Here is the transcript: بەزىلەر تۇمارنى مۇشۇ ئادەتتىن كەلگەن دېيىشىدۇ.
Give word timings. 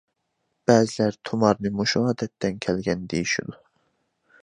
بەزىلەر 0.69 1.17
تۇمارنى 1.29 1.73
مۇشۇ 1.81 2.03
ئادەتتىن 2.09 2.59
كەلگەن 2.67 3.07
دېيىشىدۇ. 3.13 3.59